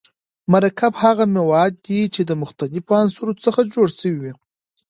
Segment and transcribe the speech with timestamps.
[0.51, 4.33] مرکب هغه مواد دي چي د مختليفو عنصرونو څخه جوړ سوی وي.